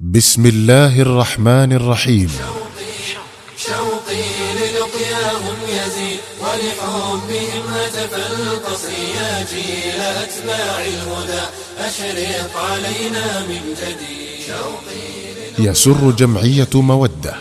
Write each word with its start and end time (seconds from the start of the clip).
بسم 0.00 0.46
الله 0.46 1.00
الرحمن 1.00 1.72
الرحيم. 1.72 2.30
شوقي 3.56 4.22
للقياهم 4.56 5.56
يزيد 5.68 6.20
ولحبهم 6.40 7.74
هتف 7.74 8.14
القصر 8.14 8.88
يا 8.90 9.44
جيل 9.52 10.00
أتباع 10.00 10.80
الهدى 10.80 11.42
أشرق 11.78 12.56
علينا 12.56 13.40
من 13.40 13.60
جديد 13.80 14.46
شوقي 14.46 15.68
يسر 15.68 16.10
جمعية 16.10 16.68
مودة 16.74 17.34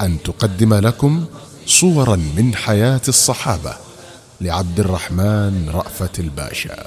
أن 0.00 0.22
تقدم 0.22 0.74
لكم 0.74 1.24
صورا 1.66 2.16
من 2.16 2.54
حياة 2.54 3.02
الصحابة 3.08 3.74
لعبد 4.40 4.80
الرحمن 4.80 5.70
رأفت 5.74 6.18
الباشا. 6.18 6.86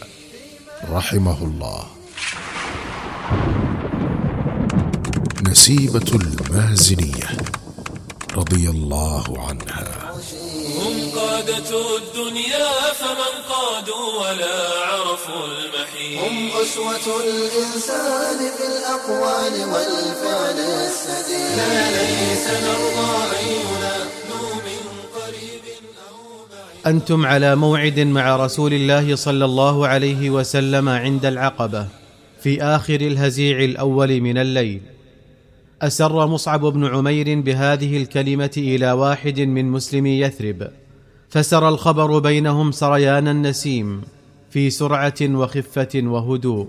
رحمه 0.90 1.44
الله. 1.44 1.84
نسيبة 5.54 6.12
المازنية 6.16 7.28
رضي 8.36 8.70
الله 8.70 9.24
عنها. 9.48 10.12
هم 10.78 11.20
قادة 11.20 11.70
الدنيا 11.98 12.70
فمن 13.00 13.34
قادوا 13.54 14.08
ولا 14.22 14.58
عرفوا 14.90 15.46
المحيط. 15.46 16.24
هم 16.24 16.48
أسوة 16.62 17.06
الإنسان 17.24 18.40
في 18.58 18.66
الأقوال 18.74 19.54
والفعل 19.74 20.60
السديد. 20.60 21.58
لا 21.58 21.92
ليس 21.92 22.48
نرضى 22.66 23.14
أن 23.40 23.46
ينادوا 23.48 24.54
من 24.66 24.82
قريب 25.16 25.66
أو 26.10 26.18
بعيد. 26.52 26.96
أنتم 26.96 27.26
على 27.26 27.56
موعد 27.56 28.00
مع 28.00 28.36
رسول 28.36 28.74
الله 28.74 29.16
صلى 29.16 29.46
الله 29.46 29.88
عليه 29.88 30.30
وسلم 30.30 30.90
عند 30.90 31.26
العقبة 31.26 31.88
في 32.44 32.64
آخر 32.64 32.96
الهزيع 32.96 33.60
الأول 33.60 34.22
من 34.22 34.38
الليل. 34.38 34.82
أسر 35.84 36.28
مصعب 36.28 36.66
بن 36.66 36.86
عمير 36.86 37.42
بهذه 37.42 37.98
الكلمة 37.98 38.52
إلى 38.58 38.92
واحد 38.92 39.40
من 39.40 39.66
مسلمي 39.72 40.20
يثرب 40.20 40.68
فسر 41.30 41.70
الخبر 41.70 42.20
بينهم 42.20 42.72
سريان 42.72 43.28
النسيم 43.28 44.02
في 44.50 44.70
سرعة 44.70 45.22
وخفة 45.22 46.02
وهدوء 46.04 46.68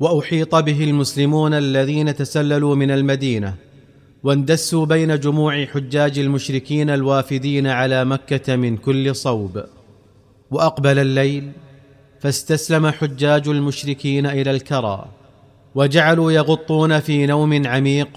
وأحيط 0.00 0.54
به 0.54 0.84
المسلمون 0.84 1.54
الذين 1.54 2.14
تسللوا 2.14 2.74
من 2.74 2.90
المدينة 2.90 3.54
واندسوا 4.22 4.86
بين 4.86 5.20
جموع 5.20 5.64
حجاج 5.64 6.18
المشركين 6.18 6.90
الوافدين 6.90 7.66
على 7.66 8.04
مكة 8.04 8.56
من 8.56 8.76
كل 8.76 9.16
صوب. 9.16 9.64
وأقبل 10.50 10.98
الليل 10.98 11.52
فاستسلم 12.20 12.86
حجاج 12.86 13.48
المشركين 13.48 14.26
إلى 14.26 14.50
الكرى 14.50 15.04
وجعلوا 15.74 16.32
يغطون 16.32 17.00
في 17.00 17.26
نوم 17.26 17.66
عميق 17.66 18.08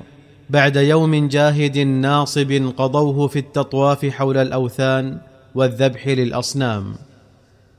بعد 0.50 0.76
يوم 0.76 1.28
جاهد 1.28 1.78
ناصب 1.78 2.72
قضوه 2.78 3.28
في 3.28 3.40
التطواف 3.40 4.06
حول 4.06 4.38
الأوثان 4.38 5.18
والذبح 5.56 6.08
للأصنام. 6.08 6.96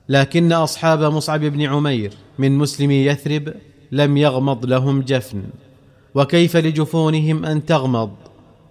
لكن 0.09 0.53
أصحاب 0.53 1.03
مصعب 1.03 1.41
بن 1.41 1.63
عمير 1.63 2.13
من 2.39 2.59
مسلمي 2.59 2.95
يثرب 2.95 3.55
لم 3.93 4.17
يغمض 4.17 4.67
لهم 4.67 5.01
جفن. 5.03 5.43
وكيف 6.15 6.57
لجفونهم 6.57 7.45
أن 7.45 7.67
تغمض؟ 7.67 8.11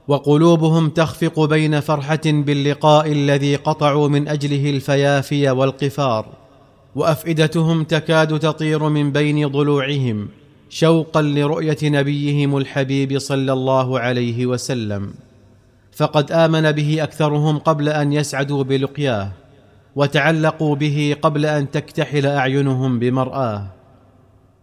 وقلوبهم 0.07 0.89
تخفق 0.89 1.45
بين 1.45 1.79
فرحة 1.79 2.21
باللقاء 2.25 3.11
الذي 3.11 3.55
قطعوا 3.55 4.07
من 4.07 4.27
أجله 4.27 4.69
الفيافي 4.69 5.49
والقفار. 5.49 6.25
وأفئدتهم 6.95 7.83
تكاد 7.83 8.39
تطير 8.39 8.89
من 8.89 9.11
بين 9.11 9.47
ضلوعهم. 9.47 10.27
شوقا 10.69 11.21
لرؤية 11.21 11.77
نبيهم 11.83 12.57
الحبيب 12.57 13.19
صلى 13.19 13.53
الله 13.53 13.99
عليه 13.99 14.45
وسلم 14.45 15.13
فقد 15.91 16.31
آمن 16.31 16.71
به 16.71 17.03
أكثرهم 17.03 17.57
قبل 17.57 17.89
أن 17.89 18.13
يسعدوا 18.13 18.63
بلقياه 18.63 19.31
وتعلقوا 19.95 20.75
به 20.75 21.15
قبل 21.21 21.45
أن 21.45 21.71
تكتحل 21.71 22.25
أعينهم 22.25 22.99
بمرآه. 22.99 23.67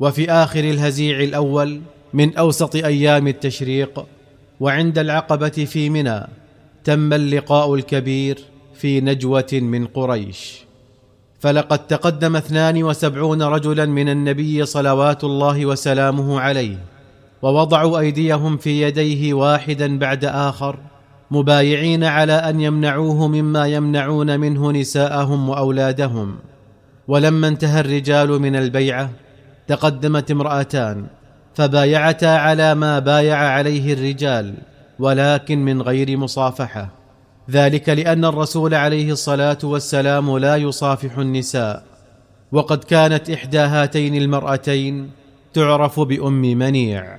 وفي 0.01 0.31
آخر 0.31 0.61
الهزيع 0.61 1.21
الأول 1.21 1.81
من 2.15 2.37
أوسط 2.37 2.77
أيام 2.77 3.29
التشريق 3.29 4.07
وعند 4.61 4.99
العقبة 4.99 5.49
في 5.49 5.91
منى 5.91 6.21
تم 6.85 7.13
اللقاء 7.13 7.75
الكبير 7.75 8.39
في 8.75 9.01
نجوة 9.01 9.51
من 9.53 9.87
قريش. 9.87 10.65
فلقد 11.45 11.87
تقدم 11.87 12.37
اثنان 12.37 12.83
وسبعون 12.83 13.43
رجلا 13.43 13.87
من 13.87 14.09
النبي 14.09 14.67
صلوات 14.67 15.25
الله 15.25 15.67
وسلامه 15.67 16.41
عليه 16.41 16.77
ووضعوا 17.43 17.99
أيديهم 17.99 18.57
في 18.57 18.83
يديه 18.83 19.35
واحدا 19.35 19.99
بعد 19.99 20.25
آخر 20.25 20.79
مبايعين 21.31 22.05
على 22.05 22.33
أن 22.33 22.61
يمنعوه 22.61 23.29
مما 23.29 23.67
يمنعون 23.67 24.41
منه 24.41 24.73
نساءهم 24.73 25.49
وأولادهم. 25.49 26.37
ولما 27.09 27.49
انتهى 27.49 27.81
الرجال 27.81 28.29
من 28.29 28.57
البيعة 28.57 29.11
تقدمت 29.69 30.31
امرأتان 30.31 31.07
فبايعتا 31.55 32.27
على 32.27 32.75
ما 32.75 32.99
بايع 32.99 33.37
عليه 33.37 33.93
الرجال 33.93 34.55
ولكن 34.99 35.65
من 35.65 35.83
غير 35.83 36.17
مصافحة. 36.17 37.04
ذلك 37.51 37.89
لأن 37.89 38.25
الرسول 38.25 38.75
عليه 38.75 39.13
الصلاة 39.13 39.59
والسلام 39.65 40.39
لا 40.39 40.57
يصافح 40.57 41.19
النساء 41.19 41.85
وقد 42.53 42.85
كانت 42.85 43.31
إحدى 43.31 43.59
هاتين 43.59 44.15
المرأتين 44.15 45.11
تعرف 45.55 46.01
بأم 46.01 46.41
منيع. 46.41 47.19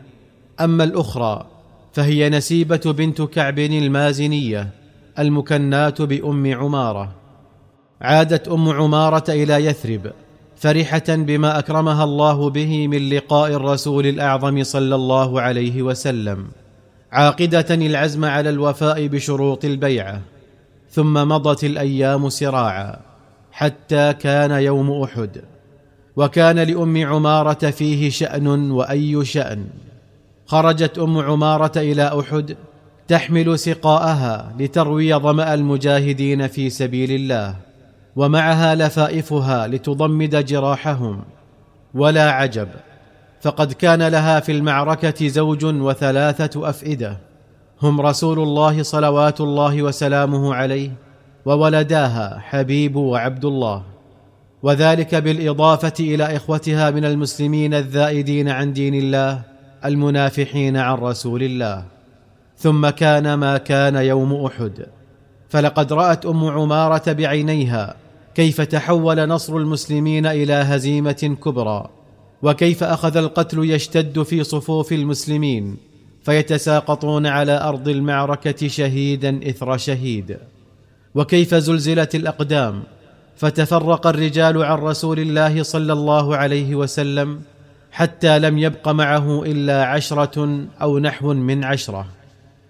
أما 0.62 0.84
الأخرى 0.84 1.46
فهي 1.94 2.30
نسيبة 2.30 2.82
بنت 2.86 3.22
كعب 3.22 3.60
المازنية 3.60 4.70
المكناه 5.20 5.96
بأم 6.00 6.54
عمارة. 6.54 7.16
عادت 8.02 8.48
أم 8.48 8.70
عمارة 8.70 9.24
إلى 9.30 9.66
يثرب 9.66 10.12
فرحة 10.56 11.04
بما 11.10 11.60
أكرمها 11.60 12.04
الله 12.04 12.50
به 12.50 12.88
من 12.88 13.10
لقاء 13.10 13.52
الرسول 13.52 14.08
الأعظم 14.08 14.64
صلى 14.64 14.96
الله 14.96 15.42
عليه 15.42 15.82
وسلم. 15.82 16.48
عاقدة 17.16 17.76
العزم 17.76 18.26
على 18.26 18.50
الوفاء 18.50 19.08
بشروط 19.08 19.66
البيعة 19.66 20.22
ثم 20.90 21.14
مضت 21.14 21.64
الأيام 21.64 22.30
سراعا 22.30 22.98
حتى 23.52 24.14
كان 24.14 24.52
يوم 24.52 25.02
أحد 25.04 25.42
وكان 26.16 26.60
لأم 26.60 27.06
عمارة 27.06 27.70
فيه 27.70 28.10
شأن 28.10 28.72
وأي 28.72 29.26
شأن. 29.26 29.68
خرجت 30.46 31.00
أم 31.00 31.18
عمارة 31.18 31.72
إلى 31.78 32.20
أحد 32.20 32.56
تحمل 33.08 33.60
سقاءها 33.60 34.56
لتروي 34.60 35.14
ظمأ 35.14 35.54
المجاهدين 35.54 36.48
في 36.48 36.70
سبيل 36.70 37.12
الله 37.12 37.56
ومعها 38.16 38.76
لفائفها 38.76 39.68
لتضمد 39.68 40.46
جراحهم. 40.46 41.24
ولا 41.94 42.32
عجب 42.32 42.68
فقد 43.46 43.74
كان 43.74 44.08
لها 44.08 44.40
في 44.40 44.52
المعركة 44.52 45.28
زوج 45.28 45.66
وثلاثة 45.66 46.70
أفئدة. 46.70 47.18
هم 47.82 48.02
رسول 48.02 48.40
الله 48.40 48.84
صلوات 48.84 49.42
الله 49.42 49.84
وسلامه 49.84 50.56
عليه 50.56 50.92
وولداها 51.46 52.40
حبيب 52.40 52.96
وعبد 52.96 53.46
الله. 53.46 53.84
وذلك 54.64 55.16
بالإضافة 55.16 55.94
إلى 56.00 56.36
إخوتها 56.36 56.92
من 56.92 57.06
المسلمين 57.06 57.74
الذائدين 57.74 58.50
عن 58.50 58.74
دين 58.74 58.96
الله 58.96 59.42
المنافحين 59.86 60.78
عن 60.78 60.98
رسول 60.98 61.44
الله. 61.44 61.84
ثم 62.58 62.90
كان 62.90 63.34
ما 63.34 63.58
كان 63.58 63.96
يوم 63.96 64.46
أحد. 64.46 64.86
فلقد 65.50 65.94
رأت 65.94 66.26
أم 66.26 66.46
عمارة 66.46 67.12
بعينيها 67.12 67.96
كيف 68.36 68.62
تحول 68.62 69.28
نصر 69.28 69.58
المسلمين 69.58 70.26
إلى 70.26 70.54
هزيمة 70.54 71.38
كبرى. 71.44 71.95
وكيف 72.46 72.84
أخذ 72.84 73.18
القتل 73.18 73.70
يشتد 73.72 74.24
في 74.24 74.44
صفوف 74.44 74.94
المسلمين 74.94 75.78
فيتساقطون 76.24 77.28
على 77.28 77.62
أرض 77.62 77.88
المعركة 77.88 78.68
شهيدا 78.68 79.50
إثر 79.50 79.78
شهيد. 79.78 80.38
وكيف 81.16 81.56
زلزلت 81.56 82.16
الأقدام 82.16 82.84
فتفرق 83.38 84.08
الرجال 84.08 84.64
عن 84.64 84.78
رسول 84.78 85.20
الله 85.20 85.64
صلى 85.64 85.94
الله 85.94 86.36
عليه 86.38 86.76
وسلم 86.76 87.42
حتى 87.92 88.40
لم 88.40 88.58
يبق 88.58 88.88
معه 88.88 89.44
إلا 89.44 89.86
عشرة 89.86 90.66
أو 90.82 91.00
نحو 91.00 91.34
من 91.34 91.64
عشرة. 91.64 92.08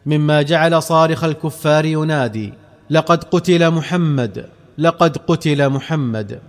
مما 0.06 0.42
جعل 0.42 0.84
صارخ 0.84 1.24
الكفار 1.24 1.86
ينادي 1.86 2.54
لقد 2.90 3.24
قتل 3.24 3.72
محمد 3.72 4.46
لقد 4.78 5.18
قتل 5.18 5.70
محمد. 5.70 6.40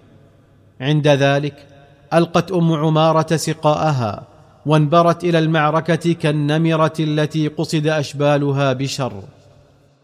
عند 0.80 1.08
ذلك 1.08 1.75
ألقت 2.14 2.52
أم 2.52 2.72
عمارة 2.72 3.36
سقاءها 3.36 4.22
وانبرت 4.66 5.24
إلى 5.24 5.38
المعركة 5.38 6.12
كالنمرة 6.12 6.92
التي 7.00 7.48
قصد 7.48 7.86
أشبالها 7.86 8.72
بشر. 8.72 9.12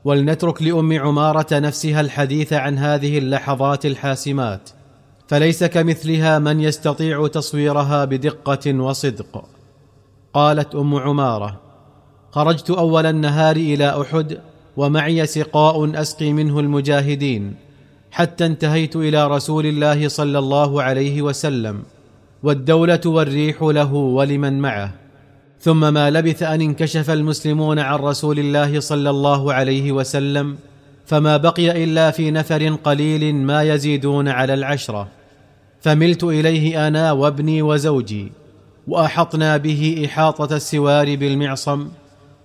ولنترك 0.05 0.63
لأم 0.63 0.99
عمارة 1.01 1.47
نفسها 1.59 2.01
الحديث 2.01 2.53
عن 2.53 2.79
هذه 2.79 3.19
اللحظات 3.19 3.87
الحاسمات 3.87 4.71
فليس 5.29 5.65
كمثلها 5.65 6.39
من 6.39 6.61
يستطيع 6.61 7.27
تصويرها 7.27 8.05
بدقة 8.05 8.73
وصدق. 8.81 9.45
قالت 10.35 10.75
أم 10.75 10.95
عمارة 10.95 11.61
خرجت 12.31 12.71
أول 12.71 13.07
النهار 13.07 13.57
إلى 13.57 14.01
أحد 14.01 14.39
ومعي 14.77 15.27
سقاء 15.27 16.01
أسقي 16.01 16.33
منه 16.33 16.61
المجاهدين 16.61 17.55
حتى 18.11 18.47
انتهيت 18.47 18.97
إلى 18.97 19.27
رسول 19.27 19.67
الله 19.67 20.09
صلى 20.09 20.39
الله 20.39 20.83
عليه 20.83 21.23
وسلم. 21.23 21.83
والدولة 22.43 23.01
والريح 23.07 23.63
له 23.63 23.95
ولمن 23.95 24.59
معه. 24.61 24.91
ثم 25.61 25.95
ما 25.95 26.11
لبث 26.11 26.43
أن 26.43 26.61
انكشف 26.61 27.11
المسلمون 27.11 27.79
عن 27.79 27.99
رسول 27.99 28.39
الله 28.39 28.81
صلى 28.81 29.11
الله 29.11 29.53
عليه 29.53 29.93
وسلم 29.93 30.57
فما 31.07 31.37
بقي 31.37 31.85
إلا 31.85 32.11
في 32.11 32.31
نفر 32.31 32.69
قليل 32.69 33.35
ما 33.35 33.63
يزيدون 33.63 34.29
على 34.29 34.55
العشرة. 34.55 35.09
فملت 35.81 36.25
إليه 36.25 36.89
أنا 36.89 37.13
وابني 37.13 37.63
وزوجي 37.63 38.33
وأحطنا 38.89 39.57
به 39.57 40.03
إحاطة 40.07 40.57
السوار 40.57 41.17
بالمعصم 41.17 41.89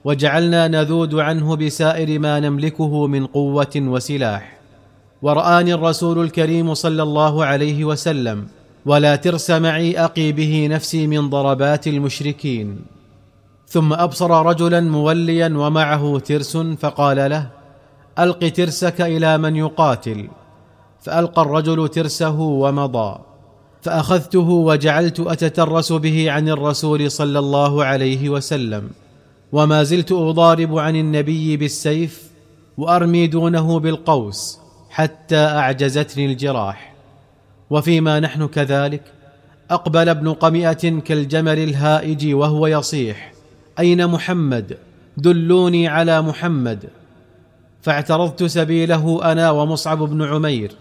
وجعلنا 0.04 0.68
نذود 0.68 1.16
عنه 1.16 1.56
بسائر 1.56 2.20
ما 2.20 2.40
نملكه 2.40 3.08
من 3.08 3.26
قوة 3.26 3.76
وسلاح. 3.76 4.58
ورآني 5.22 5.74
الرسول 5.74 6.24
الكريم 6.24 6.74
صلى 6.74 7.04
الله 7.04 7.46
عليه 7.46 7.86
وسلم 7.86 8.48
ولا 8.88 9.16
ترس 9.16 9.52
معي 9.52 10.00
أقي 10.00 10.32
به 10.32 10.68
نفسي 10.72 11.08
من 11.08 11.30
ضربات 11.30 11.88
المشركين. 11.88 12.80
ثم 13.68 13.94
أبصر 13.94 14.46
رجلا 14.46 14.80
موليا 14.80 15.54
ومعه 15.56 16.20
ترس 16.20 16.58
فقال 16.58 17.30
له 17.30 17.50
ألق 18.20 18.50
ترسك 18.50 19.02
إلى 19.02 19.38
من 19.38 19.56
يقاتل. 19.56 20.28
فألقى 21.02 21.42
الرجل 21.42 21.88
ترسه 21.88 22.40
ومضى. 22.40 23.20
فأخذته 23.82 24.50
وجعلت 24.50 25.20
أتترس 25.20 25.94
به 25.94 26.32
عن 26.32 26.50
الرسول 26.50 27.12
صلى 27.12 27.40
الله 27.40 27.86
عليه 27.86 28.30
وسلم. 28.30 28.90
وما 29.52 29.84
زلت 29.84 30.12
أضارب 30.12 30.78
عن 30.78 30.96
النبي 30.96 31.58
بالسيف 31.58 32.24
وأرمي 32.78 33.28
دونه 33.28 33.80
بالقوس 33.80 34.60
حتى 34.90 35.38
أعجزتني 35.38 36.26
الجراح. 36.26 36.97
وفيما 37.70 38.20
نحن 38.20 38.48
كذلك. 38.48 39.02
أقبل 39.72 40.10
ابن 40.10 40.34
قمئة 40.34 41.00
كالجمل 41.00 41.60
الهائج 41.60 42.34
وهو 42.34 42.68
يصيح. 42.68 43.34
أين 43.80 44.08
محمد؟ 44.08 44.78
دلوني 45.18 45.88
على 45.88 46.22
محمد. 46.22 46.90
فاعترضت 47.82 48.44
سبيله 48.44 49.32
أنا 49.32 49.52
ومصعب 49.52 49.98
بن 49.98 50.24
عمير. 50.24 50.72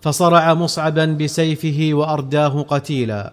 فصرع 0.00 0.54
مصعبا 0.54 1.04
بسيفه 1.04 1.90
وأرداه 1.92 2.62
قتيلا. 2.62 3.32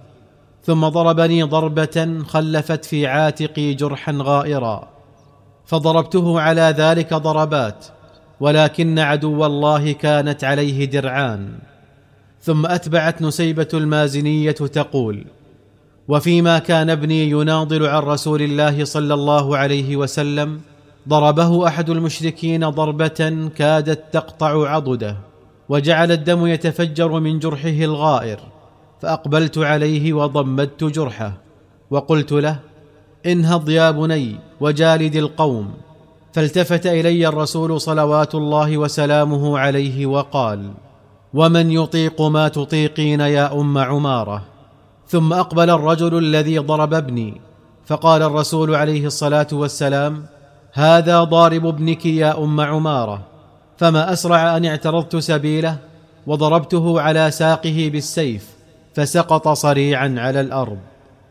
ثم 0.66 0.88
ضربني 0.88 1.44
ضربة 1.44 2.24
خلفت 2.28 2.86
في 2.86 3.08
عاتقي 3.08 3.74
جرحا 3.74 4.18
غائرا. 4.22 4.88
فضربته 5.66 6.42
على 6.42 6.76
ذلك 6.78 7.14
ضربات. 7.14 7.86
ولكن 8.40 9.00
عدو 9.00 9.46
الله 9.46 9.92
كانت 9.92 10.44
عليه 10.44 10.86
درعان. 10.86 11.54
ثم 12.42 12.66
أتبعت 12.66 13.22
نسيبة 13.22 13.68
المازنية 13.74 14.52
تقول 14.52 15.26
وفيما 16.08 16.60
كان 16.60 16.90
ابني 16.90 17.30
يناضل 17.30 17.86
عن 17.86 18.02
رسول 18.02 18.42
الله 18.42 18.84
صلى 18.86 19.14
الله 19.14 19.58
عليه 19.58 19.96
وسلم 19.96 20.62
ضربه 21.08 21.68
أحد 21.68 21.90
المشركين 21.90 22.70
ضربة 22.70 23.50
كادت 23.56 24.14
تقطع 24.14 24.70
عضده 24.70 25.18
وجعل 25.70 26.12
الدم 26.12 26.46
يتفجر 26.48 27.20
من 27.20 27.40
جرحه 27.40 27.70
الغائر 27.70 28.40
فأقبلت 29.02 29.58
عليه 29.58 30.14
وضمدت 30.14 30.84
جرحه 30.84 31.34
وقلت 31.90 32.32
له 32.32 32.60
انهض 33.26 33.70
يا 33.70 33.92
بني 33.92 34.36
وجالد 34.60 35.16
القوم. 35.16 35.74
فالتفت 36.34 36.88
إلي 36.88 37.28
الرسول 37.28 37.82
صلوات 37.82 38.36
الله 38.36 38.78
وسلامه 38.78 39.60
عليه 39.60 40.06
وقال 40.06 40.72
ومن 41.34 41.72
يطيق 41.72 42.22
ما 42.22 42.48
تطيقين 42.48 43.20
يا 43.20 43.54
ام 43.54 43.78
عماره؟ 43.78 44.44
ثم 45.08 45.34
اقبل 45.34 45.70
الرجل 45.70 46.18
الذي 46.18 46.58
ضرب 46.58 46.94
ابني 46.94 47.42
فقال 47.86 48.22
الرسول 48.22 48.76
عليه 48.76 49.06
الصلاه 49.06 49.48
والسلام 49.52 50.26
هذا 50.74 51.24
ضارب 51.24 51.66
ابنك 51.66 52.06
يا 52.06 52.44
ام 52.44 52.62
عماره. 52.62 53.22
فما 53.78 54.14
اسرع 54.14 54.58
ان 54.58 54.66
اعترضت 54.66 55.16
سبيله 55.16 55.78
وضربته 56.28 57.02
على 57.02 57.32
ساقه 57.32 57.90
بالسيف 57.92 58.50
فسقط 58.94 59.48
صريعا 59.48 60.16
على 60.18 60.42
الأرض. 60.42 60.78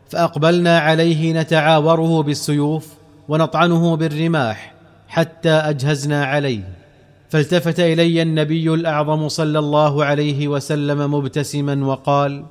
فاقبلنا 0.09 0.79
عليه 0.79 1.33
نتعاوره 1.33 2.23
بالسيوف 2.23 2.89
ونطعنه 3.29 3.97
بالرماح 3.97 4.75
حتى 5.09 5.51
اجهزنا 5.51 6.25
عليه. 6.25 6.80
فالتفت 7.31 7.81
إلي 7.81 8.23
النبي 8.23 8.75
الأعظم 8.75 9.29
صلى 9.29 9.59
الله 9.59 10.05
عليه 10.05 10.49
وسلم 10.49 11.15
مبتسما 11.15 11.87
وقال 11.87 12.45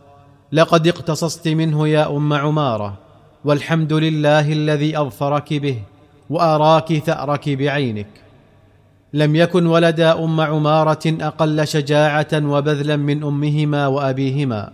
لقد 0.51 0.87
اقتصصت 0.87 1.47
منه 1.47 1.87
يا 1.87 2.17
أم 2.17 2.33
عمارة 2.33 2.93
والحمد 3.45 3.93
لله 3.93 4.51
الذي 4.53 4.97
أظفرك 4.97 5.53
به 5.53 5.77
وآراك 6.29 6.93
ثأرك 6.93 7.49
بعينك. 7.49 8.07
لم 9.13 9.35
يكن 9.35 9.65
ولدا 9.65 10.23
أم 10.23 10.41
عمارة 10.41 11.05
أقل 11.21 11.67
شجاعة 11.67 12.33
وبذلا 12.33 12.95
من 12.95 13.23
أمهما 13.23 13.87
وأبيهما 13.87 14.69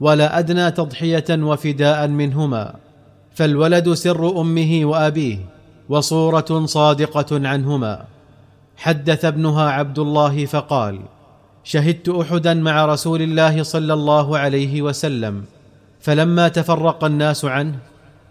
ولا 0.00 0.38
أدنى 0.38 0.70
تضحية 0.70 1.24
وفداء 1.30 2.08
منهما 2.08 2.74
فالولد 3.34 3.92
سر 3.92 4.40
أمه 4.40 4.80
وأبيه 4.84 5.38
وصورة 5.88 6.66
صادقة 6.66 7.48
عنهما. 7.48 8.04
حدث 8.82 9.24
ابنها 9.24 9.70
عبد 9.70 9.98
الله 9.98 10.46
فقال 10.46 11.00
شهدت 11.64 12.08
احدا 12.08 12.54
مع 12.54 12.86
رسول 12.86 13.22
الله 13.22 13.62
صلى 13.62 13.92
الله 13.92 14.38
عليه 14.38 14.82
وسلم 14.82 15.44
فلما 16.00 16.48
تفرق 16.48 17.04
الناس 17.04 17.44
عنه 17.44 17.78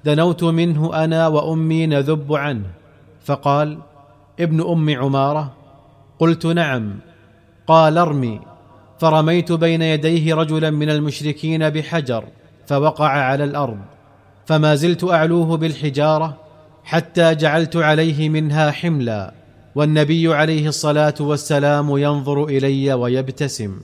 دنوت 0.06 0.44
منه 0.44 1.04
أنا 1.04 1.28
وأمي 1.28 1.86
نذب 1.86 2.34
عنه. 2.34 2.66
فقال 3.26 3.78
ابن 4.40 4.62
أم 4.62 4.90
عمارة. 4.90 5.54
قلت 6.20 6.46
نعم. 6.46 7.00
قال 7.68 7.98
ارمي. 7.98 8.40
فرميت 9.00 9.52
بين 9.52 9.82
يديه 9.82 10.36
رجلا 10.36 10.70
من 10.70 10.90
المشركين 10.90 11.70
بحجر 11.70 12.24
فوقع 12.68 13.10
على 13.10 13.44
الأرض 13.44 13.80
فما 14.46 14.76
زلت 14.76 15.04
أعلوه 15.04 15.58
بالحجارة 15.58 16.38
حتى 16.84 17.36
جعلت 17.36 17.76
عليه 17.76 18.30
منها 18.30 18.72
حملا. 18.72 19.41
والنبي 19.76 20.34
عليه 20.34 20.68
الصلاة 20.68 21.14
والسلام 21.20 21.98
ينظر 21.98 22.46
إلي 22.46 22.94
ويبتسم. 22.94 23.80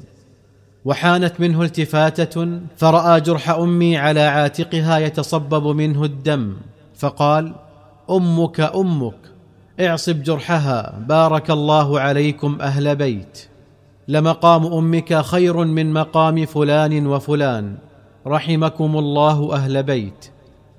وحانت 0.86 1.40
منه 1.40 1.64
التفاتة 1.64 2.60
فرأى 2.78 3.22
جرح 3.22 3.50
أمي 3.50 3.98
على 3.98 4.20
عاتقها 4.20 4.98
يتصبب 5.00 5.68
منه 5.68 6.04
الدم. 6.04 6.54
فقال 6.96 7.56
أمك 8.10 8.60
أمك 8.60 9.20
اعصب 9.80 10.24
جرحها 10.24 11.00
بارك 11.08 11.52
الله 11.52 12.00
عليكم 12.00 12.58
أهل 12.62 12.96
بيت. 12.96 13.48
لمقام 14.08 14.66
أمك 14.66 15.22
خير 15.22 15.66
من 15.66 15.94
مقام 15.94 16.46
فلان 16.46 17.08
وفلان. 17.08 17.78
رحمكم 18.28 18.98
الله 18.98 19.54
أهل 19.54 19.84
بيت. 19.84 20.26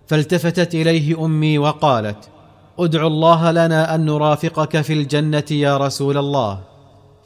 فالتفتت 0.07 0.75
إليه 0.75 1.25
أمي 1.25 1.59
وقالت 1.59 2.29
ادع 2.79 3.07
الله 3.07 3.51
لنا 3.51 3.95
أن 3.95 4.05
نرافقك 4.05 4.81
في 4.81 4.93
الجنة 4.93 5.45
يا 5.51 5.77
رسول 5.77 6.19
الله. 6.19 6.61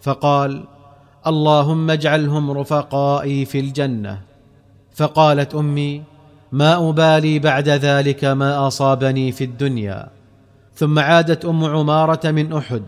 فقال 0.02 0.64
اللهم 1.26 1.90
اجعلهم 1.90 2.50
رفقائي 2.50 3.44
في 3.44 3.60
الجنة. 3.60 4.20
فقالت 4.94 5.54
أمي 5.54 6.02
ما 6.52 6.88
أبالي 6.88 7.38
بعد 7.38 7.68
ذلك 7.68 8.24
ما 8.24 8.66
أصابني 8.66 9.32
في 9.32 9.44
الدنيا. 9.44 10.08
ثم 10.74 10.98
عادت 10.98 11.44
أم 11.44 11.64
عمارة 11.64 12.30
من 12.30 12.52
أحد 12.52 12.82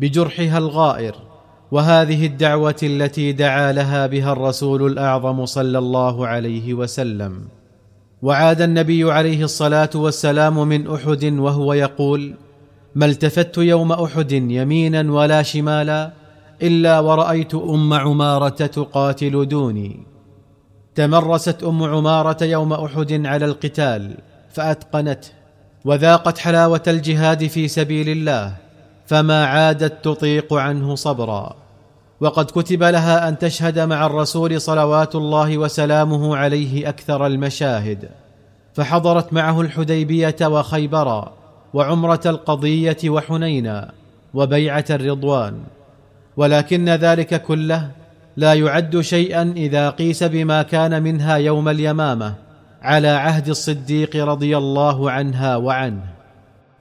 بجرحها 0.00 0.58
الغائر. 0.58 1.14
وهذه 1.70 2.26
الدعوة 2.26 2.80
التي 2.82 3.32
دعا 3.32 3.72
لها 3.72 4.06
بها 4.06 4.32
الرسول 4.32 4.86
الأعظم 4.86 5.46
صلى 5.46 5.78
الله 5.78 6.26
عليه 6.26 6.74
وسلم. 6.74 7.48
وعاد 8.22 8.60
النبي 8.60 9.12
عليه 9.12 9.44
الصلاة 9.44 9.90
والسلام 9.94 10.68
من 10.68 10.90
أحد 10.90 11.24
وهو 11.24 11.72
يقول 11.72 12.34
ما 12.94 13.06
التفت 13.06 13.58
يوم 13.58 13.92
أحد 13.92 14.32
يمينا 14.32 15.12
ولا 15.12 15.42
شمالا 15.42 16.12
إلا 16.62 17.00
ورأيت 17.00 17.54
أم 17.54 17.92
عمارة 17.94 18.48
تقاتل 18.48 19.48
دوني. 19.48 20.00
تمرست 20.94 21.62
أم 21.62 21.82
عمارة 21.82 22.44
يوم 22.44 22.72
أحد 22.72 23.26
على 23.26 23.44
القتال 23.44 24.16
فأتقنته 24.50 25.28
وذاقت 25.84 26.38
حلاوة 26.38 26.82
الجهاد 26.88 27.46
في 27.46 27.68
سبيل 27.68 28.08
الله 28.08 28.56
فما 29.06 29.46
عادت 29.46 30.04
تطيق 30.04 30.54
عنه 30.54 30.94
صبرا. 30.94 31.67
وقد 32.20 32.44
كتب 32.44 32.82
لها 32.82 33.28
أن 33.28 33.38
تشهد 33.38 33.78
مع 33.78 34.06
الرسول 34.06 34.60
صلوات 34.60 35.14
الله 35.14 35.58
وسلامه 35.58 36.36
عليه 36.36 36.88
أكثر 36.88 37.26
المشاهد. 37.26 38.08
فحضرت 38.74 39.32
معه 39.32 39.60
الحديبية 39.60 40.36
وخيبرا 40.42 41.32
وعمرة 41.74 42.20
القضية 42.26 42.96
وحنينا 43.06 43.90
وبيعة 44.34 44.84
الرضوان. 44.90 45.54
ولكن 46.36 46.88
ذلك 46.88 47.42
كله 47.42 47.90
لا 48.36 48.54
يعد 48.54 49.00
شيئا 49.00 49.52
إذا 49.56 49.90
قيس 49.90 50.24
بما 50.24 50.62
كان 50.62 51.02
منها 51.02 51.36
يوم 51.36 51.68
اليمامة 51.68 52.34
على 52.82 53.08
عهد 53.08 53.48
الصديق 53.48 54.24
رضي 54.24 54.56
الله 54.56 55.10
عنها 55.10 55.56
وعنه. 55.56 56.02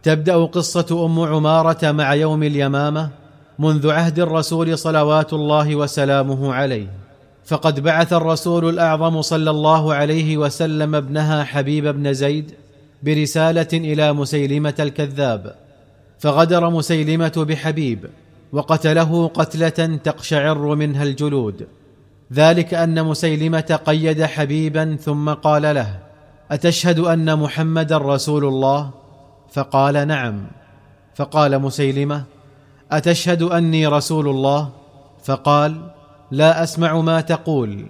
تبدأ 0.04 0.46
قصة 0.46 1.06
أم 1.06 1.20
عمارة 1.20 1.92
مع 1.92 2.14
يوم 2.14 2.44
اليمامة 2.44 3.10
منذ 3.60 3.92
عهد 3.92 4.20
الرسول 4.20 4.78
صلوات 4.78 5.34
الله 5.34 5.76
وسلامه 5.76 6.54
عليه. 6.54 6.88
فقد 7.46 7.80
بعث 7.80 8.14
الرسول 8.14 8.70
الأعظم 8.70 9.22
صلى 9.22 9.50
الله 9.50 9.94
عليه 9.94 10.38
وسلم 10.38 10.96
ابنها 10.96 11.44
حبيب 11.44 11.88
بن 11.88 12.14
زيد 12.14 12.52
برسالة 13.04 13.68
إلى 13.74 14.14
مسيلمة 14.14 14.74
الكذاب. 14.80 15.56
فغدر 16.20 16.70
مسيلمة 16.70 17.46
بحبيب 17.50 18.06
وقتله 18.52 19.28
قتلة 19.28 20.00
تقشعر 20.04 20.76
منها 20.76 21.04
الجلود. 21.04 21.68
ذلك 22.34 22.74
أن 22.74 23.06
مسيلمة 23.06 23.80
قيد 23.86 24.24
حبيبا 24.24 24.98
ثم 25.02 25.30
قال 25.30 25.62
له 25.62 26.00
أتشهد 26.52 27.00
أن 27.00 27.40
محمدا 27.40 27.98
رسول 27.98 28.46
الله؟ 28.46 28.90
فقال 29.52 30.08
نعم. 30.08 30.48
فقال 31.16 31.60
مسيلمة 31.60 32.24
أتشهد 32.92 33.42
أني 33.42 33.88
رسول 33.88 34.28
الله؟ 34.28 34.70
فقال 35.24 35.82
لا 36.32 36.64
أسمع 36.64 37.02
ما 37.02 37.22
تقول. 37.22 37.86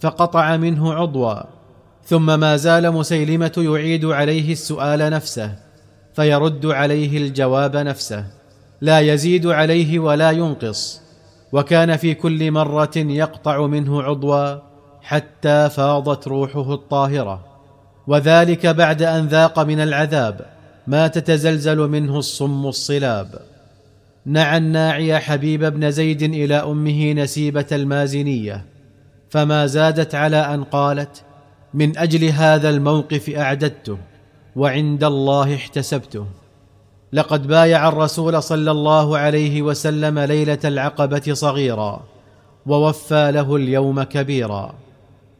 فقطع 0.00 0.56
منه 0.56 0.94
عضوا. 0.94 1.42
ثم 2.04 2.40
ما 2.40 2.56
زال 2.56 2.92
مسيلمة 2.92 3.52
يعيد 3.56 4.04
عليه 4.04 4.52
السؤال 4.52 5.10
نفسه 5.10 5.54
فيرد 6.14 6.66
عليه 6.66 7.18
الجواب 7.18 7.76
نفسه. 7.76 8.24
لا 8.80 9.00
يزيد 9.00 9.46
عليه 9.46 9.98
ولا 9.98 10.30
ينقص. 10.30 11.00
وكان 11.52 11.96
في 11.96 12.14
كل 12.14 12.50
مرة 12.50 12.96
يقطع 12.96 13.66
منه 13.66 14.02
عضوا 14.02 14.56
حتى 15.02 15.70
فاضت 15.70 16.28
روحه 16.28 16.74
الطاهرة. 16.74 17.44
وذلك 18.06 18.66
بعد 18.66 19.02
أن 19.02 19.26
ذاق 19.26 19.58
من 19.58 19.80
العذاب 19.80 20.46
ما 20.86 21.08
تتزلزل 21.08 21.78
منه 21.78 22.18
الصم 22.18 22.66
الصلاب. 22.66 23.40
نعى 24.26 24.56
الناعي 24.56 25.18
حبيب 25.18 25.64
بن 25.64 25.90
زيد 25.90 26.22
إلى 26.22 26.54
أمه 26.54 27.12
نسيبة 27.12 27.66
المازنية 27.72 28.64
فما 29.30 29.66
زادت 29.66 30.14
على 30.14 30.36
أن 30.36 30.64
قالت 30.64 31.22
من 31.74 31.98
أجل 31.98 32.24
هذا 32.24 32.70
الموقف 32.70 33.30
أعددته 33.30 33.98
وعند 34.56 35.04
الله 35.04 35.54
احتسبته. 35.54 36.26
لقد 37.12 37.46
بايع 37.46 37.88
الرسول 37.88 38.42
صلى 38.42 38.70
الله 38.70 39.18
عليه 39.18 39.62
وسلم 39.62 40.18
ليلة 40.18 40.58
العقبة 40.64 41.32
صغيرا 41.32 42.02
ووفى 42.66 43.30
له 43.32 43.56
اليوم 43.56 44.02
كبيرا. 44.02 44.74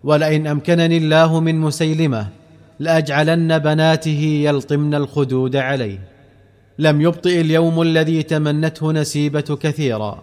ولئن 0.05 0.47
أمكنني 0.47 0.97
الله 0.97 1.41
من 1.41 1.61
مسيلمة 1.61 2.29
لأجعلن 2.79 3.59
بناته 3.59 4.43
يلطمن 4.45 4.95
الخدود 4.95 5.57
عليه. 5.57 5.99
لم 6.81 7.01
يبطئ 7.01 7.41
اليوم 7.41 7.83
الذي 7.83 8.23
تمنته 8.23 8.93
نسيبة 8.93 9.41
كثيرا 9.41 10.23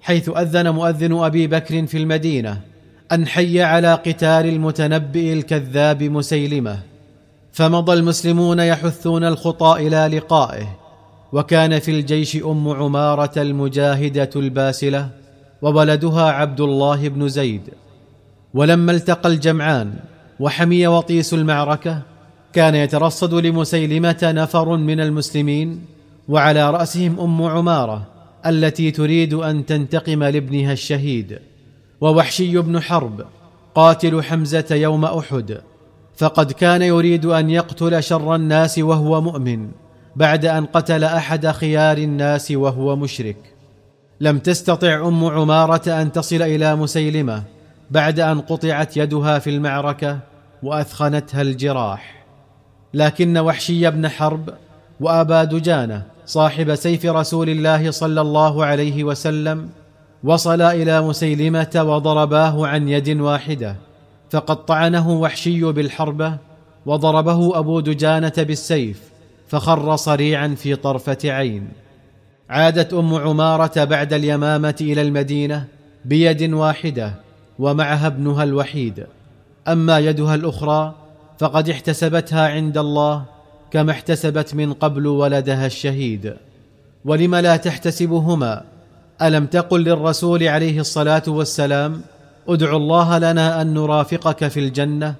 حيث 0.00 0.28
أذن 0.28 0.68
مؤذن 0.68 1.12
أبي 1.12 1.46
بكر 1.46 1.86
في 1.86 1.98
المدينة 1.98 2.60
أن 3.12 3.26
حي 3.26 3.62
على 3.62 3.94
قتال 3.94 4.46
المتنبئ 4.46 5.32
الكذاب 5.32 6.02
مسيلمة 6.02 6.78
فمضى 7.52 7.92
المسلمون 7.92 8.60
يحثون 8.60 9.24
الخطى 9.24 9.86
إلى 9.86 10.16
لقائه 10.18 10.78
وكان 11.32 11.78
في 11.78 11.90
الجيش 11.90 12.36
أم 12.36 12.68
عمارة 12.68 13.42
المجاهدة 13.42 14.30
الباسلة 14.36 15.08
وولدها 15.62 16.22
عبد 16.22 16.60
الله 16.60 17.08
بن 17.08 17.28
زيد. 17.28 17.62
ولما 18.54 18.92
التقى 18.92 19.28
الجمعان 19.28 19.94
وحمي 20.40 20.86
وطيس 20.86 21.34
المعركة 21.34 22.02
كان 22.52 22.74
يترصد 22.74 23.34
لمسيلمة 23.34 24.18
نفر 24.22 24.76
من 24.76 25.00
المسلمين 25.00 25.91
وعلى 26.28 26.70
رأسهم 26.70 27.20
أم 27.20 27.42
عمارة 27.42 28.06
التي 28.46 28.90
تريد 28.90 29.34
أن 29.34 29.66
تنتقم 29.66 30.24
لابنها 30.24 30.72
الشهيد 30.72 31.38
ووحشي 32.00 32.58
بن 32.58 32.80
حرب 32.80 33.24
قاتل 33.74 34.22
حمزة 34.22 34.66
يوم 34.70 35.04
أحد 35.04 35.60
فقد 36.16 36.52
كان 36.52 36.82
يريد 36.82 37.26
أن 37.26 37.50
يقتل 37.50 38.02
شر 38.02 38.34
الناس 38.34 38.78
وهو 38.78 39.20
مؤمن 39.20 39.68
بعد 40.16 40.46
أن 40.46 40.66
قتل 40.66 41.04
أحد 41.04 41.46
خيار 41.46 41.98
الناس 41.98 42.50
وهو 42.50 42.96
مشرك. 42.96 43.36
لم 44.20 44.38
تستطع 44.38 45.08
أم 45.08 45.24
عمارة 45.24 46.02
أن 46.02 46.12
تصل 46.12 46.42
إلى 46.42 46.76
مسيلمة 46.76 47.42
بعد 47.90 48.20
أن 48.20 48.40
قطعت 48.40 48.96
يدها 48.96 49.38
في 49.38 49.50
المعركة 49.50 50.18
وأثخنتها 50.62 51.42
الجراح. 51.42 52.24
لكن 52.94 53.38
وحشي 53.38 53.90
بن 53.90 54.08
حرب 54.08 54.50
وأبا 55.00 55.44
دجانة 55.44 56.02
صاحب 56.26 56.74
سيف 56.74 57.06
رسول 57.06 57.48
الله 57.48 57.90
صلى 57.90 58.20
الله 58.20 58.64
عليه 58.64 59.04
وسلم 59.04 59.68
وصلا 60.24 60.72
إلى 60.72 61.02
مسيلمة 61.02 61.70
وضرباه 61.76 62.66
عن 62.66 62.88
يد 62.88 63.20
واحدة 63.20 63.76
فقد 64.30 64.64
طعنه 64.64 65.10
وحشي 65.10 65.72
بالحربة 65.72 66.36
وضربه 66.86 67.58
أبو 67.58 67.80
دجانة 67.80 68.32
بالسيف 68.38 69.00
فخر 69.48 69.96
صريعا 69.96 70.48
في 70.48 70.76
طرفة 70.76 71.18
عين. 71.24 71.68
عادت 72.50 72.94
أم 72.94 73.14
عمارة 73.14 73.84
بعد 73.84 74.12
اليمامة 74.12 74.74
إلى 74.80 75.02
المدينة 75.02 75.64
بيد 76.04 76.52
واحدة 76.52 77.14
ومعها 77.58 78.06
ابنها 78.06 78.44
الوحيد. 78.44 79.06
أما 79.68 79.98
يدها 79.98 80.34
الأخرى 80.34 80.94
فقد 81.38 81.68
احتسبتها 81.68 82.48
عند 82.48 82.78
الله 82.78 83.24
كما 83.72 83.92
احتسبت 83.92 84.54
من 84.54 84.72
قبل 84.72 85.06
ولدها 85.06 85.66
الشهيد. 85.66 86.34
ولم 87.04 87.34
لا 87.34 87.56
تحتسبهما؟ 87.56 88.62
ألم 89.22 89.46
تقل 89.46 89.84
للرسول 89.84 90.42
عليه 90.42 90.80
الصلاة 90.80 91.22
والسلام 91.28 92.02
ادع 92.48 92.76
الله 92.76 93.18
لنا 93.18 93.62
أن 93.62 93.74
نرافقك 93.74 94.48
في 94.48 94.60
الجنة 94.60 95.14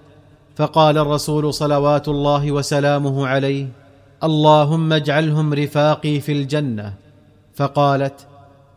فقال 0.56 0.98
الرسول 0.98 1.54
صلوات 1.54 2.08
الله 2.08 2.52
وسلامه 2.52 3.26
عليه 3.26 3.66
اللهم 4.24 4.92
اجعلهم 4.92 5.54
رفاقي 5.54 6.20
في 6.20 6.32
الجنة 6.32 6.92
فقالت 7.54 8.26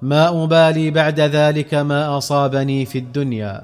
ما 0.01 0.43
أبالي 0.43 0.91
بعد 0.91 1.19
ذلك 1.19 1.73
ما 1.73 2.17
أصابني 2.17 2.85
في 2.85 2.97
الدنيا. 2.97 3.61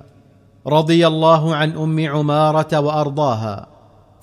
رضي 0.67 1.07
الله 1.07 1.55
عن 1.55 1.71
أم 1.71 2.07
عمارة 2.09 2.79
وأرضاها. 2.79 3.70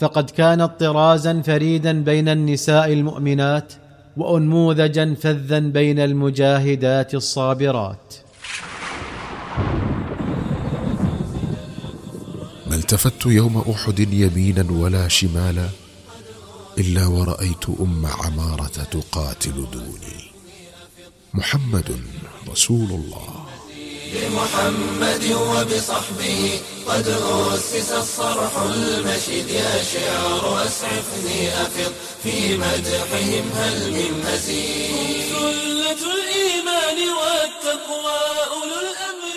فقد 0.00 0.30
كانت 0.30 0.70
طرازا 0.80 1.42
فريدا 1.42 2.04
بين 2.04 2.28
النساء 2.28 2.92
المؤمنات 2.92 3.72
وانموذجا 4.16 5.14
فذا 5.14 5.58
بين 5.58 5.98
المجاهدات 5.98 7.14
الصابرات. 7.14 8.14
ما 12.66 12.74
التفت 12.74 13.26
يوم 13.26 13.64
أحد 13.70 13.98
يمينا 13.98 14.72
ولا 14.72 15.08
شمالا 15.08 15.68
إلا 16.78 17.06
ورأيت 17.06 17.68
أم 17.80 18.06
عمارة 18.06 18.86
تقاتل 18.90 19.66
دوني. 19.72 20.18
محمد 21.34 21.96
رسول 22.50 22.90
الله. 22.90 23.46
بمحمد 24.12 25.24
وبصحبه 25.32 26.60
قد 26.88 27.08
أسس 27.54 27.92
الصرح 27.92 28.56
المشيد 28.56 29.50
يا 29.50 29.82
شعر 29.92 30.62
أسعفني 30.66 31.48
أفض 31.62 31.92
في 32.22 32.56
مدحهم 32.56 33.50
هل 33.54 33.90
من 33.92 34.24
مزيد؟ 34.26 35.32
سلة 35.32 36.12
الإيمان 36.14 36.98
والتقوى 37.18 38.18
أولو 38.50 38.78
الأمر 38.80 39.27